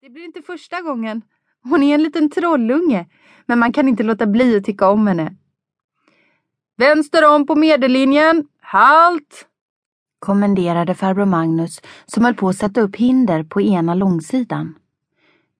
Det 0.00 0.10
blir 0.10 0.24
inte 0.24 0.42
första 0.42 0.82
gången. 0.82 1.22
Hon 1.62 1.82
är 1.82 1.94
en 1.94 2.02
liten 2.02 2.30
trollunge, 2.30 3.06
men 3.46 3.58
man 3.58 3.72
kan 3.72 3.88
inte 3.88 4.02
låta 4.02 4.26
bli 4.26 4.56
att 4.56 4.64
tycka 4.64 4.90
om 4.90 5.06
henne. 5.06 5.36
Vänster 6.76 7.34
om 7.34 7.46
på 7.46 7.54
medellinjen. 7.54 8.48
Halt! 8.60 9.46
kommenderade 10.18 10.94
farbror 10.94 11.24
Magnus 11.24 11.80
som 12.06 12.24
höll 12.24 12.34
på 12.34 12.48
att 12.48 12.56
sätta 12.56 12.80
upp 12.80 12.96
hinder 12.96 13.42
på 13.42 13.60
ena 13.60 13.94
långsidan. 13.94 14.74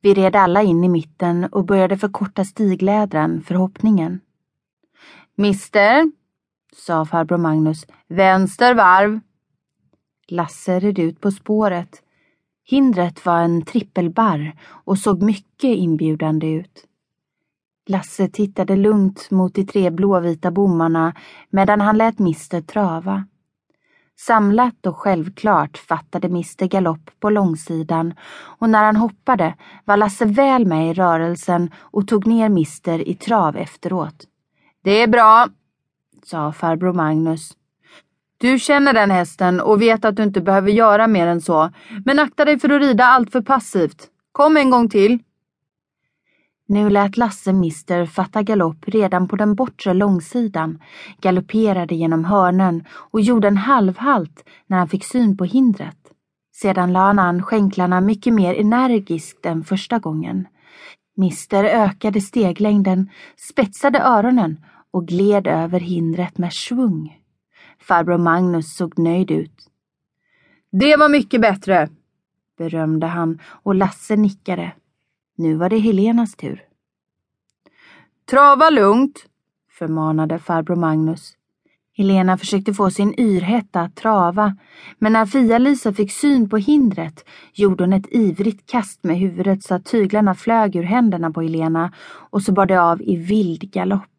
Vi 0.01 0.14
red 0.14 0.37
alla 0.37 0.63
in 0.63 0.85
i 0.85 0.89
mitten 0.89 1.45
och 1.45 1.65
började 1.65 1.99
förkorta 1.99 2.45
stiglädren 2.45 3.43
för 3.43 3.55
hoppningen. 3.55 4.21
Mister, 5.35 6.13
sa 6.77 7.05
farbror 7.05 7.39
Magnus, 7.39 7.87
vänster 8.09 8.75
varv. 8.75 9.21
Lasse 10.29 10.81
red 10.81 10.99
ut 10.99 11.21
på 11.21 11.31
spåret. 11.31 12.03
Hindret 12.71 13.26
var 13.26 13.40
en 13.40 13.62
trippelbarr 13.62 14.54
och 14.68 14.98
såg 14.98 15.22
mycket 15.22 15.76
inbjudande 15.76 16.46
ut. 16.46 16.84
Lasse 17.86 18.28
tittade 18.28 18.76
lugnt 18.76 19.30
mot 19.30 19.54
de 19.54 19.66
tre 19.66 19.90
blåvita 19.90 20.50
bommarna 20.50 21.14
medan 21.50 21.80
han 21.80 21.98
lät 21.98 22.18
Mister 22.18 22.60
trava. 22.60 23.24
Samlat 24.16 24.86
och 24.86 24.96
självklart 24.96 25.78
fattade 25.78 26.26
Mr 26.26 26.66
Galopp 26.66 27.10
på 27.20 27.30
långsidan 27.30 28.14
och 28.59 28.70
när 28.70 28.84
han 28.84 28.96
hoppade 28.96 29.54
var 29.84 29.96
Lasse 29.96 30.24
väl 30.24 30.66
med 30.66 30.90
i 30.90 30.95
rörelsen 30.95 31.70
och 31.76 32.09
tog 32.09 32.26
ner 32.26 32.48
Mister 32.48 33.09
i 33.09 33.14
trav 33.14 33.56
efteråt. 33.56 34.26
Det 34.82 35.02
är 35.02 35.09
bra, 35.09 35.48
sa 36.24 36.52
farbror 36.52 36.92
Magnus. 36.92 37.57
Du 38.41 38.59
känner 38.59 38.92
den 38.92 39.10
hästen 39.10 39.60
och 39.60 39.83
vet 39.83 40.05
att 40.05 40.16
du 40.16 40.23
inte 40.23 40.41
behöver 40.41 40.70
göra 40.70 41.06
mer 41.06 41.27
än 41.27 41.41
så, 41.41 41.70
men 42.05 42.19
akta 42.19 42.45
dig 42.45 42.59
för 42.59 42.69
att 42.69 42.80
rida 42.80 43.05
allt 43.05 43.33
för 43.33 43.41
passivt. 43.41 44.09
Kom 44.33 44.56
en 44.56 44.70
gång 44.70 44.88
till. 44.88 45.19
Nu 46.66 46.91
lät 46.91 47.16
Lasse 47.16 47.52
Mister 47.52 48.06
fatta 48.06 48.43
galopp 48.43 48.85
redan 48.87 49.29
på 49.29 49.37
den 49.37 49.54
bortre 49.54 49.95
långsidan, 49.95 50.82
galopperade 51.21 51.95
genom 51.95 52.24
hörnen 52.24 52.85
och 52.90 53.21
gjorde 53.21 53.49
en 53.49 53.57
halvhalt 53.57 54.45
när 54.66 54.79
han 54.79 54.88
fick 54.88 55.05
syn 55.05 55.37
på 55.37 55.45
hindret. 55.45 55.96
Sedan 56.55 56.93
la 56.93 57.01
han 57.01 57.18
an 57.18 57.43
skänklarna 57.43 58.01
mycket 58.01 58.34
mer 58.34 58.55
energiskt 58.55 59.46
än 59.46 59.65
första 59.65 59.99
gången. 59.99 60.46
Mister 61.16 61.65
ökade 61.65 62.21
steglängden, 62.21 63.10
spetsade 63.51 63.99
öronen 63.99 64.65
och 64.91 65.07
gled 65.09 65.47
över 65.47 65.81
hindret 65.81 66.39
med 66.39 66.53
svung. 66.53 67.18
Farbror 67.81 68.19
Magnus 68.19 68.77
såg 68.77 68.98
nöjd 68.98 69.31
ut. 69.31 69.71
Det 70.71 70.97
var 70.97 71.09
mycket 71.09 71.41
bättre, 71.41 71.89
berömde 72.59 73.07
han 73.07 73.41
och 73.62 73.75
Lasse 73.75 74.17
nickade. 74.17 74.73
Nu 75.37 75.55
var 75.55 75.71
det 75.71 75.79
Helenas 75.79 76.37
tur. 76.37 76.62
Trava 78.31 78.71
lugnt, 78.71 79.27
förmanade 79.79 80.39
farbror 80.39 80.77
Magnus. 80.77 81.34
Helena 81.99 82.39
försökte 82.39 82.75
få 82.75 82.91
sin 82.91 83.15
yrhetta 83.21 83.81
att 83.81 83.97
trava, 83.97 84.56
men 84.99 85.12
när 85.12 85.27
Fia-Lisa 85.27 85.93
fick 85.93 86.12
syn 86.12 86.49
på 86.49 86.56
hindret 86.56 87.25
gjorde 87.53 87.84
hon 87.84 87.93
ett 87.93 88.06
ivrigt 88.11 88.71
kast 88.71 89.05
med 89.05 89.19
huvudet 89.19 89.62
så 89.62 89.75
att 89.75 89.84
tyglarna 89.84 90.34
flög 90.34 90.77
ur 90.77 90.83
händerna 90.83 91.31
på 91.31 91.43
Helena 91.43 91.93
och 92.31 92.43
så 92.43 92.53
bar 92.53 92.67
det 92.67 92.83
av 92.83 93.03
i 93.03 93.17
vild 93.17 93.61
galopp. 93.73 94.18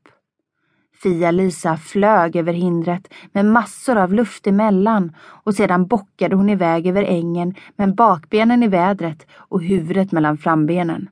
Fia-Lisa 1.04 1.78
flög 1.78 2.36
över 2.36 2.54
hindret 2.54 3.14
med 3.32 3.46
massor 3.46 3.98
av 3.98 4.14
luft 4.14 4.48
emellan 4.48 5.16
och 5.20 5.56
sedan 5.56 5.88
bockade 5.88 6.36
hon 6.36 6.50
iväg 6.50 6.88
över 6.88 7.04
ängen 7.04 7.56
med 7.76 7.96
bakbenen 7.96 8.64
i 8.64 8.68
vädret 8.68 9.28
och 9.32 9.64
huvudet 9.64 10.12
mellan 10.12 10.38
frambenen. 10.38 11.10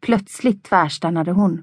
Plötsligt 0.00 0.64
tvärstannade 0.64 1.32
hon 1.32 1.62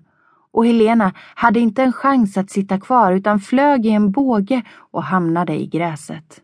och 0.53 0.65
Helena 0.65 1.13
hade 1.35 1.59
inte 1.59 1.83
en 1.83 1.93
chans 1.93 2.37
att 2.37 2.49
sitta 2.49 2.79
kvar 2.79 3.11
utan 3.13 3.39
flög 3.39 3.85
i 3.85 3.89
en 3.89 4.11
båge 4.11 4.61
och 4.91 5.03
hamnade 5.03 5.53
i 5.53 5.67
gräset. 5.67 6.41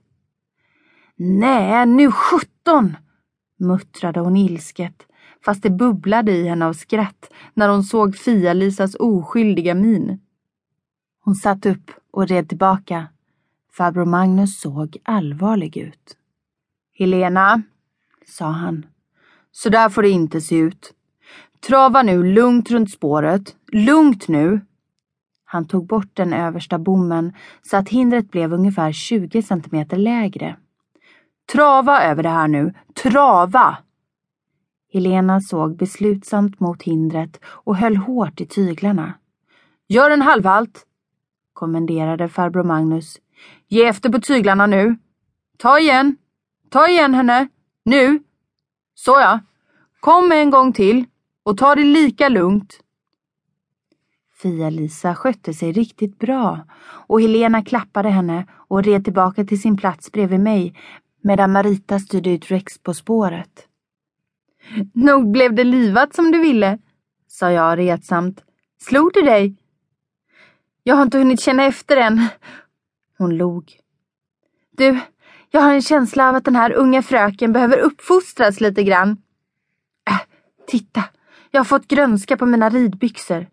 Nej, 1.16 1.86
nu 1.86 2.12
sjutton! 2.12 2.98
muttrade 3.60 4.20
hon 4.20 4.38
ilsket 4.38 5.08
fast 5.46 5.64
det 5.64 5.70
bubblade 5.70 6.32
i 6.32 6.48
henne 6.48 6.66
av 6.66 6.74
skratt 6.74 7.32
när 7.54 7.70
hon 7.70 7.84
såg 7.84 8.16
Fia-Lisas 8.16 8.96
oskyldiga 8.96 9.74
min. 9.74 10.20
Hon 11.28 11.36
satt 11.36 11.66
upp 11.66 11.92
och 12.12 12.28
red 12.28 12.50
tillbaka. 12.50 13.08
Farbror 13.72 14.06
Magnus 14.06 14.60
såg 14.60 14.98
allvarlig 15.04 15.78
ut. 15.78 16.18
Helena, 17.00 17.62
sa 18.26 18.46
han, 18.46 18.86
så 19.52 19.70
där 19.70 19.90
får 19.90 20.02
det 20.02 20.10
inte 20.10 20.42
se 20.42 20.56
ut. 20.56 20.94
Trava 21.68 22.04
nu 22.04 22.24
lugnt 22.24 22.72
runt 22.72 22.92
spåret. 22.92 23.56
Lugnt 23.72 24.28
nu! 24.28 24.62
Han 25.46 25.68
tog 25.68 25.88
bort 25.88 26.10
den 26.14 26.34
översta 26.34 26.80
bommen 26.80 27.34
så 27.62 27.78
att 27.78 27.90
hindret 27.90 28.32
blev 28.32 28.54
ungefär 28.54 28.92
20 28.92 29.42
centimeter 29.42 29.98
lägre. 29.98 30.56
Trava 31.52 32.04
över 32.04 32.24
det 32.24 32.30
här 32.30 32.48
nu. 32.48 32.74
Trava! 33.04 33.78
Helena 34.94 35.42
såg 35.42 35.78
beslutsamt 35.78 36.60
mot 36.60 36.84
hindret 36.84 37.40
och 37.46 37.78
höll 37.78 37.98
hårt 37.98 38.42
i 38.42 38.46
tyglarna. 38.46 39.14
Gör 39.88 40.12
en 40.12 40.22
halvhalt, 40.22 40.87
kommenderade 41.58 42.30
farbror 42.30 42.64
Magnus. 42.64 43.18
Ge 43.68 43.84
efter 43.86 44.10
på 44.10 44.22
tyglarna 44.22 44.68
nu. 44.68 44.96
Ta 45.58 45.80
igen. 45.80 46.18
Ta 46.70 46.88
igen 46.88 47.14
henne. 47.14 47.48
Nu. 47.86 48.20
Såja. 48.96 49.44
Kom 50.00 50.32
en 50.32 50.50
gång 50.50 50.74
till 50.74 51.06
och 51.44 51.58
ta 51.58 51.76
det 51.76 51.84
lika 51.84 52.30
lugnt. 52.30 52.80
Fia-Lisa 54.42 55.16
skötte 55.16 55.54
sig 55.54 55.72
riktigt 55.72 56.20
bra 56.20 56.66
och 57.08 57.22
Helena 57.22 57.64
klappade 57.64 58.10
henne 58.10 58.48
och 58.68 58.84
red 58.84 59.04
tillbaka 59.04 59.46
till 59.46 59.62
sin 59.62 59.78
plats 59.78 60.12
bredvid 60.12 60.40
mig 60.40 60.74
medan 61.22 61.52
Marita 61.52 62.00
styrde 62.00 62.30
ut 62.30 62.52
Rex 62.52 62.80
på 62.84 62.94
spåret. 62.94 63.68
Nog 64.94 65.32
blev 65.32 65.56
det 65.56 65.64
livat 65.64 66.16
som 66.16 66.32
du 66.32 66.42
ville, 66.42 66.78
sa 67.28 67.52
jag 67.52 67.80
retsamt. 67.80 68.44
Slog 68.80 69.14
du 69.14 69.22
dig? 69.22 69.56
Jag 70.88 70.96
har 70.96 71.04
inte 71.04 71.18
hunnit 71.18 71.40
känna 71.42 71.64
efter 71.64 71.98
än. 71.98 72.28
Hon 73.18 73.38
log. 73.38 73.80
Du, 74.78 75.00
jag 75.52 75.62
har 75.62 75.74
en 75.74 75.82
känsla 75.82 76.30
av 76.30 76.36
att 76.36 76.46
den 76.46 76.56
här 76.56 76.72
unga 76.74 77.02
fröken 77.02 77.54
behöver 77.54 77.78
uppfostras 77.78 78.62
lite 78.62 78.84
grann. 78.84 79.10
Äh, 80.10 80.20
titta, 80.68 81.04
jag 81.52 81.60
har 81.60 81.66
fått 81.66 81.88
grönska 81.88 82.38
på 82.38 82.46
mina 82.46 82.70
ridbyxor. 82.70 83.48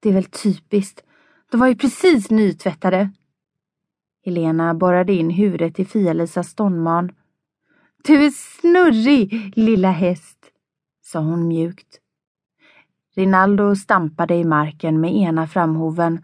Det 0.00 0.08
är 0.08 0.12
väl 0.12 0.24
typiskt. 0.24 1.02
De 1.50 1.60
var 1.60 1.66
ju 1.66 1.74
precis 1.74 2.30
nytvättade. 2.30 3.10
Helena 4.24 4.74
borrade 4.74 5.12
in 5.12 5.30
huvudet 5.30 5.78
i 5.78 5.84
Fia-Lisas 5.84 6.48
ståndman. 6.48 7.12
Du 8.04 8.24
är 8.24 8.30
snurrig, 8.30 9.52
lilla 9.56 9.90
häst, 9.90 10.38
sa 11.02 11.18
hon 11.18 11.48
mjukt. 11.48 12.00
Rinaldo 13.16 13.76
stampade 13.76 14.34
i 14.34 14.44
marken 14.44 15.00
med 15.00 15.14
ena 15.14 15.46
framhoven. 15.46 16.20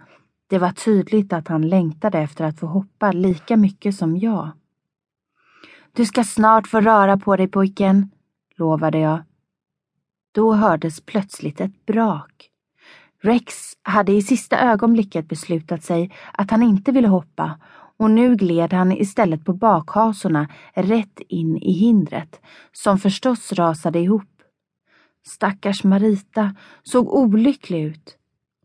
Det 0.49 0.59
var 0.59 0.71
tydligt 0.71 1.33
att 1.33 1.49
han 1.49 1.69
längtade 1.69 2.19
efter 2.19 2.45
att 2.45 2.61
få 2.61 2.67
hoppa 2.67 3.13
lika 3.13 3.57
mycket 3.57 3.95
som 3.95 4.17
jag. 4.17 4.51
Du 5.93 6.07
ska 6.07 6.25
snart 6.25 6.69
få 6.69 6.81
röra 6.81 7.17
på 7.17 7.37
dig 7.37 7.49
pojken, 7.49 8.11
lovade 8.57 8.99
jag. 8.99 9.23
Då 10.33 10.53
hördes 10.53 11.01
plötsligt 11.01 11.61
ett 11.61 11.87
brak. 11.87 12.51
Rex 13.23 13.55
hade 13.83 14.13
i 14.13 14.23
sista 14.23 14.59
ögonblicket 14.59 15.29
beslutat 15.29 15.85
sig 15.85 16.13
att 16.33 16.51
han 16.51 16.63
inte 16.63 16.93
ville 16.93 17.09
hoppa 17.09 17.59
och 17.97 18.11
nu 18.11 18.37
gled 18.37 18.73
han 18.73 18.93
istället 18.93 19.45
på 19.45 19.53
bakhasorna 19.53 20.49
rätt 20.75 21.21
in 21.29 21.57
i 21.57 21.73
hindret, 21.73 22.41
som 22.73 22.99
förstås 22.99 23.53
rasade 23.53 23.99
ihop. 23.99 24.43
Stackars 25.27 25.85
Marita 25.85 26.55
såg 26.83 27.15
olycklig 27.15 27.85
ut. 27.85 28.17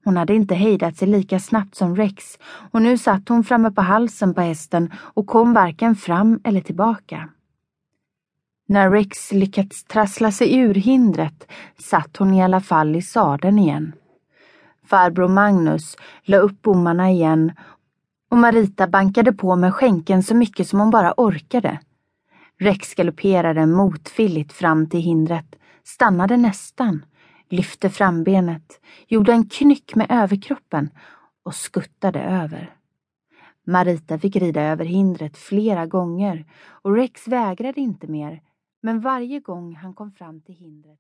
Hon 0.03 0.18
hade 0.18 0.36
inte 0.36 0.56
hejdat 0.56 0.98
sig 0.98 1.07
lika 1.07 1.39
snabbt 1.39 1.75
som 1.75 1.95
Rex 1.95 2.38
och 2.71 2.81
nu 2.81 2.98
satt 2.98 3.30
hon 3.30 3.44
framme 3.44 3.71
på 3.71 3.81
halsen 3.81 4.33
på 4.33 4.42
hästen 4.42 4.92
och 4.95 5.27
kom 5.27 5.53
varken 5.53 5.95
fram 5.95 6.39
eller 6.44 6.62
tillbaka. 6.62 7.30
När 8.68 8.92
Rex 8.92 9.31
lyckats 9.31 9.83
trassla 9.83 10.31
sig 10.31 10.57
ur 10.57 10.74
hindret 10.74 11.48
satt 11.80 12.18
hon 12.18 12.33
i 12.33 12.44
alla 12.44 12.62
fall 12.62 12.95
i 12.95 13.01
sadeln 13.01 13.59
igen. 13.59 13.94
Farbror 14.86 15.27
Magnus 15.27 15.98
la 16.24 16.38
upp 16.38 16.62
bommarna 16.62 17.12
igen 17.12 17.51
och 18.31 18.38
Marita 18.38 18.88
bankade 18.88 19.33
på 19.33 19.56
med 19.56 19.74
skänken 19.74 20.24
så 20.24 20.36
mycket 20.36 20.68
som 20.68 20.80
hon 20.80 20.89
bara 20.89 21.13
orkade. 21.18 21.80
Rex 22.59 22.95
galopperade 22.95 23.65
motvilligt 23.65 24.54
fram 24.54 24.89
till 24.89 25.00
hindret, 25.00 25.56
stannade 25.83 26.38
nästan, 26.38 27.06
lyfte 27.51 27.89
frambenet, 27.89 28.81
gjorde 29.07 29.33
en 29.33 29.50
knyck 29.50 29.95
med 29.95 30.07
överkroppen 30.09 30.89
och 31.44 31.56
skuttade 31.56 32.21
över. 32.21 32.75
Marita 33.68 34.19
fick 34.19 34.36
rida 34.36 34.62
över 34.62 34.86
hindret 34.86 35.38
flera 35.38 35.86
gånger 35.86 36.45
och 36.68 36.95
Rex 36.95 37.27
vägrade 37.27 37.81
inte 37.81 38.07
mer 38.07 38.42
men 38.81 39.00
varje 39.00 39.39
gång 39.39 39.75
han 39.75 39.94
kom 39.94 40.12
fram 40.12 40.42
till 40.42 40.56
hindret 40.56 41.00